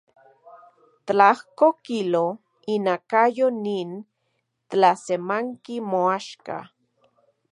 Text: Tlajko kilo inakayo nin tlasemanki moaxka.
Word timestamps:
Tlajko 1.07 1.67
kilo 1.85 2.25
inakayo 2.75 3.47
nin 3.63 3.89
tlasemanki 4.69 5.75
moaxka. 5.91 6.57